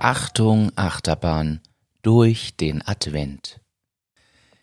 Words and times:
Achtung, 0.00 0.72
Achterbahn 0.76 1.60
durch 2.02 2.56
den 2.56 2.80
Advent. 2.86 3.60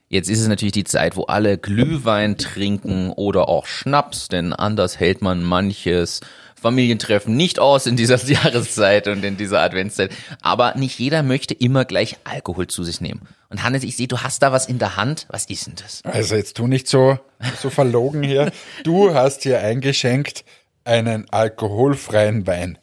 Jetzt 0.10 0.30
ist 0.30 0.40
es 0.40 0.48
natürlich 0.48 0.74
die 0.74 0.84
Zeit, 0.84 1.16
wo 1.16 1.24
alle 1.26 1.58
Glühwein 1.58 2.38
trinken 2.38 3.12
oder 3.12 3.48
auch 3.48 3.68
Schnaps, 3.68 4.30
denn 4.30 4.54
anders 4.54 5.00
hält 5.00 5.22
man 5.22 5.44
manches 5.44 6.22
Familientreffen 6.60 7.36
nicht 7.36 7.60
aus 7.60 7.86
in 7.86 7.98
dieser 7.98 8.18
Jahreszeit 8.26 9.08
und 9.08 9.24
in 9.24 9.38
dieser 9.38 9.60
Adventszeit. 9.60 10.12
Aber 10.42 10.76
nicht 10.76 10.98
jeder 10.98 11.24
möchte 11.24 11.54
immer 11.54 11.86
gleich 11.86 12.18
Alkohol 12.24 12.68
zu 12.68 12.84
sich 12.84 13.00
nehmen. 13.00 13.28
Und 13.50 13.64
Hannes, 13.64 13.84
ich 13.84 13.96
sehe, 13.96 14.08
du 14.08 14.20
hast 14.20 14.42
da 14.42 14.52
was 14.52 14.66
in 14.66 14.80
der 14.80 14.96
Hand. 14.96 15.28
Was 15.30 15.46
ist 15.50 15.68
denn 15.68 15.76
das? 15.76 16.02
Also 16.04 16.36
jetzt 16.36 16.58
tu 16.58 16.68
nicht 16.68 16.88
so, 16.88 17.20
so 17.62 17.70
verlogen 17.70 18.24
hier. 18.24 18.52
Du 18.84 19.14
hast 19.14 19.44
hier 19.44 19.60
eingeschenkt 19.60 20.46
einen 20.84 21.30
alkoholfreien 21.30 22.48
Wein. 22.48 22.80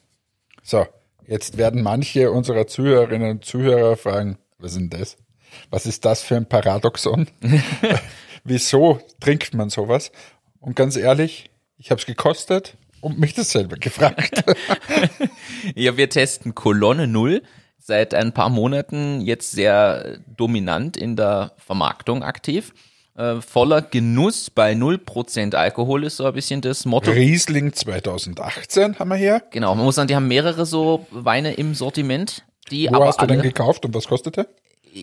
So, 0.62 0.87
jetzt 1.27 1.56
werden 1.56 1.83
manche 1.83 2.30
unserer 2.30 2.66
Zuhörerinnen 2.66 3.30
und 3.30 3.45
Zuhörer 3.45 3.96
fragen, 3.96 4.38
was 4.59 4.73
ist 4.73 4.78
denn 4.78 4.91
das? 4.91 5.16
Was 5.70 5.87
ist 5.87 6.05
das 6.05 6.23
für 6.23 6.37
ein 6.37 6.48
Paradoxon? 6.48 7.28
Wieso 8.45 9.01
trinkt 9.20 9.55
man 9.55 9.70
sowas? 9.70 10.12
Und 10.60 10.77
ganz 10.77 10.96
ehrlich, 10.96 11.51
ich 11.79 11.91
habe 11.91 12.01
es 12.01 12.06
gekostet 12.06 12.77
und 13.01 13.18
mich 13.18 13.34
dasselbe 13.34 13.77
gefragt. 13.77 14.45
ja, 15.74 15.96
wir 15.96 16.09
testen 16.09 16.55
Kolonne 16.55 17.06
Null 17.06 17.43
seit 17.79 18.15
ein 18.15 18.32
paar 18.32 18.48
Monaten 18.48 19.20
jetzt 19.20 19.52
sehr 19.52 20.18
dominant 20.27 20.96
in 20.96 21.16
der 21.16 21.52
Vermarktung 21.59 22.23
aktiv. 22.23 22.73
Äh, 23.16 23.41
voller 23.41 23.80
Genuss 23.80 24.50
bei 24.50 24.73
0% 24.73 25.54
Alkohol 25.54 26.04
ist 26.04 26.16
so 26.16 26.24
ein 26.24 26.32
bisschen 26.32 26.60
das 26.60 26.84
Motto. 26.84 27.12
Riesling 27.12 27.73
2018 27.73 28.98
haben 28.98 29.09
wir 29.09 29.16
hier. 29.16 29.43
Genau, 29.51 29.74
man 29.74 29.84
muss 29.84 29.95
sagen, 29.95 30.09
die 30.09 30.16
haben 30.16 30.26
mehrere 30.26 30.66
so 30.66 31.06
Weine 31.10 31.54
im 31.54 31.74
Sortiment. 31.74 32.45
Die 32.71 32.88
Wo 32.90 32.96
aber 32.96 33.06
hast 33.06 33.18
du 33.18 33.26
alle, 33.26 33.34
denn 33.34 33.43
gekauft 33.43 33.84
und 33.84 33.95
was 33.95 34.09
kostete? 34.09 34.48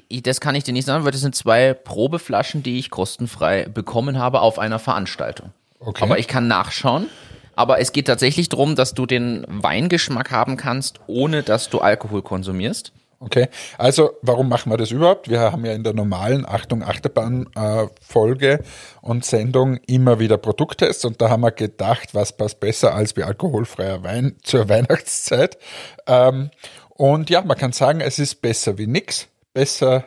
Das 0.09 0.41
kann 0.41 0.55
ich 0.55 0.63
dir 0.65 0.73
nicht 0.73 0.85
sagen, 0.85 1.05
weil 1.05 1.11
das 1.11 1.21
sind 1.21 1.35
zwei 1.35 1.73
Probeflaschen, 1.73 2.63
die 2.63 2.79
ich 2.79 2.89
kostenfrei 2.89 3.65
bekommen 3.65 4.19
habe 4.19 4.41
auf 4.41 4.59
einer 4.59 4.79
Veranstaltung. 4.79 5.51
Okay. 5.79 6.03
Aber 6.03 6.19
ich 6.19 6.27
kann 6.27 6.47
nachschauen. 6.47 7.07
Aber 7.55 7.79
es 7.79 7.91
geht 7.91 8.07
tatsächlich 8.07 8.49
darum, 8.49 8.75
dass 8.75 8.93
du 8.93 9.05
den 9.05 9.45
Weingeschmack 9.47 10.31
haben 10.31 10.57
kannst, 10.57 10.99
ohne 11.07 11.43
dass 11.43 11.69
du 11.69 11.79
Alkohol 11.79 12.21
konsumierst. 12.21 12.93
Okay, 13.23 13.49
also 13.77 14.17
warum 14.23 14.49
machen 14.49 14.71
wir 14.71 14.77
das 14.77 14.89
überhaupt? 14.89 15.29
Wir 15.29 15.41
haben 15.41 15.63
ja 15.63 15.73
in 15.73 15.83
der 15.83 15.93
normalen 15.93 16.43
Achtung 16.43 16.81
Achterbahn 16.81 17.47
äh, 17.55 18.57
und 19.01 19.25
Sendung 19.25 19.77
immer 19.85 20.17
wieder 20.19 20.39
Produkttests 20.39 21.05
und 21.05 21.21
da 21.21 21.29
haben 21.29 21.41
wir 21.41 21.51
gedacht, 21.51 22.15
was 22.15 22.35
passt 22.35 22.59
besser 22.59 22.95
als 22.95 23.15
wie 23.15 23.21
alkoholfreier 23.21 24.01
Wein 24.01 24.37
zur 24.41 24.67
Weihnachtszeit. 24.69 25.59
Ähm, 26.07 26.49
und 26.89 27.29
ja, 27.29 27.43
man 27.43 27.57
kann 27.57 27.73
sagen, 27.73 28.01
es 28.01 28.17
ist 28.17 28.41
besser 28.41 28.79
wie 28.79 28.87
nix. 28.87 29.27
Besser, 29.53 30.03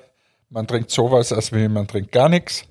man 0.50 0.66
trinkt 0.66 0.90
sowas, 0.90 1.32
als 1.32 1.52
wie 1.52 1.68
man 1.68 1.86
trinkt 1.86 2.10
gar 2.10 2.28
nichts. 2.28 2.64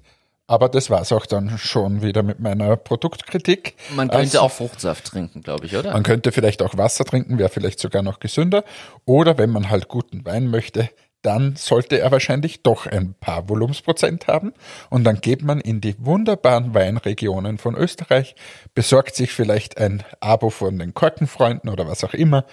Aber 0.45 0.67
das 0.67 0.89
war's 0.89 1.11
auch 1.11 1.25
dann 1.25 1.57
schon 1.57 2.01
wieder 2.01 2.21
mit 2.21 2.39
meiner 2.39 2.75
Produktkritik. 2.75 3.75
Man 3.95 4.09
könnte 4.09 4.23
Also- 4.23 4.39
auch 4.41 4.51
Fruchtsaft 4.51 5.05
trinken, 5.05 5.41
glaube 5.41 5.65
ich, 5.65 5.75
oder? 5.75 5.93
man 5.93 6.03
könnte 6.03 6.31
vielleicht 6.31 6.61
auch 6.61 6.77
Wasser 6.77 7.05
trinken, 7.05 7.37
wäre 7.37 7.49
vielleicht 7.49 7.79
sogar 7.79 8.01
noch 8.01 8.19
gesünder. 8.19 8.63
Oder 9.05 9.37
wenn 9.37 9.49
man 9.51 9.69
halt 9.69 9.87
guten 9.87 10.25
Wein 10.25 10.47
möchte, 10.47 10.89
dann 11.21 11.55
sollte 11.55 11.99
er 11.99 12.11
wahrscheinlich 12.11 12.63
doch 12.63 12.85
ein 12.85 13.13
paar 13.13 13.47
Volumensprozent 13.47 14.27
haben. 14.27 14.53
Und 14.89 15.05
dann 15.05 15.21
geht 15.21 15.41
man 15.41 15.61
in 15.61 15.79
die 15.79 15.95
wunderbaren 15.97 16.73
Weinregionen 16.73 17.57
von 17.57 17.75
Österreich, 17.75 18.35
besorgt 18.75 19.15
sich 19.15 19.31
vielleicht 19.31 19.77
ein 19.77 20.03
Abo 20.19 20.49
von 20.49 20.77
den 20.77 20.93
Korkenfreunden 20.93 21.69
oder 21.69 21.87
was 21.87 22.03
auch 22.03 22.13
immer. 22.13 22.43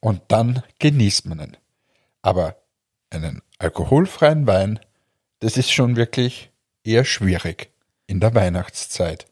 Und 0.00 0.20
dann 0.28 0.62
genießt 0.78 1.24
man 1.24 1.40
ihn. 1.40 1.56
Aber 2.20 2.56
einen 3.08 3.40
alkoholfreien 3.58 4.46
Wein, 4.46 4.78
das 5.40 5.56
ist 5.56 5.70
schon 5.72 5.96
wirklich 5.96 6.50
eher 6.88 7.04
schwierig 7.04 7.70
in 8.06 8.18
der 8.18 8.34
Weihnachtszeit. 8.34 9.26